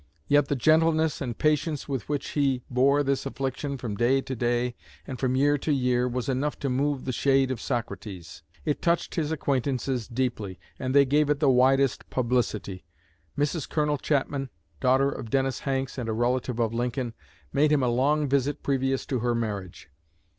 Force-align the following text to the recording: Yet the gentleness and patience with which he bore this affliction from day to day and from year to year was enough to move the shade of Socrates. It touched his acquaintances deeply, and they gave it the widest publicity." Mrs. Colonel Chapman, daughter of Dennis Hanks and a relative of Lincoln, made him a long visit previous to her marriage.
Yet 0.27 0.47
the 0.47 0.55
gentleness 0.55 1.21
and 1.21 1.37
patience 1.37 1.87
with 1.87 2.09
which 2.09 2.29
he 2.29 2.63
bore 2.71 3.03
this 3.03 3.27
affliction 3.27 3.77
from 3.77 3.95
day 3.95 4.19
to 4.19 4.35
day 4.35 4.73
and 5.05 5.19
from 5.19 5.35
year 5.35 5.59
to 5.59 5.71
year 5.71 6.07
was 6.07 6.27
enough 6.27 6.57
to 6.61 6.71
move 6.71 7.05
the 7.05 7.11
shade 7.11 7.51
of 7.51 7.61
Socrates. 7.61 8.41
It 8.65 8.81
touched 8.81 9.13
his 9.13 9.31
acquaintances 9.31 10.07
deeply, 10.07 10.59
and 10.79 10.95
they 10.95 11.05
gave 11.05 11.29
it 11.29 11.39
the 11.39 11.51
widest 11.51 12.09
publicity." 12.09 12.83
Mrs. 13.37 13.69
Colonel 13.69 13.99
Chapman, 13.99 14.49
daughter 14.79 15.11
of 15.11 15.29
Dennis 15.29 15.59
Hanks 15.59 15.99
and 15.99 16.09
a 16.09 16.13
relative 16.13 16.59
of 16.59 16.73
Lincoln, 16.73 17.13
made 17.53 17.71
him 17.71 17.83
a 17.83 17.87
long 17.87 18.27
visit 18.27 18.63
previous 18.63 19.05
to 19.05 19.19
her 19.19 19.35
marriage. 19.35 19.91